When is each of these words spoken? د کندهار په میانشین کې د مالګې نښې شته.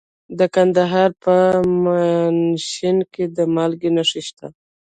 د 0.39 0.41
کندهار 0.55 1.09
په 1.23 1.35
میانشین 1.83 2.97
کې 3.13 3.23
د 3.35 3.37
مالګې 3.55 3.89
نښې 3.95 4.21
شته. 4.27 4.47